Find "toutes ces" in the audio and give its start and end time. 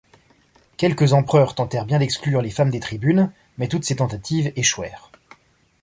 3.67-3.97